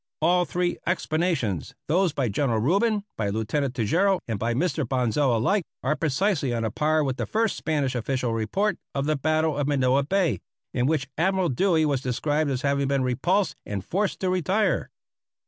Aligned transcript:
All 0.19 0.45
three 0.45 0.79
explanations, 0.87 1.75
those 1.87 2.11
by 2.11 2.27
General 2.27 2.59
Rubin, 2.59 3.03
by 3.19 3.29
Lieutenant 3.29 3.75
Tejeiro, 3.75 4.19
and 4.27 4.39
by 4.39 4.55
Mr. 4.55 4.83
Bonsal 4.83 5.37
alike, 5.37 5.63
are 5.83 5.95
precisely 5.95 6.51
on 6.55 6.63
a 6.65 6.71
par 6.71 7.03
with 7.03 7.17
the 7.17 7.27
first 7.27 7.55
Spanish 7.55 7.93
official 7.93 8.33
report 8.33 8.79
of 8.95 9.05
the 9.05 9.15
battle 9.15 9.55
of 9.55 9.67
Manila 9.67 10.01
Bay, 10.01 10.39
in 10.73 10.87
which 10.87 11.07
Admiral 11.19 11.49
Dewey 11.49 11.85
was 11.85 12.01
described 12.01 12.49
as 12.49 12.63
having 12.63 12.87
been 12.87 13.03
repulsed 13.03 13.55
and 13.63 13.85
forced 13.85 14.19
to 14.21 14.31
retire. 14.31 14.89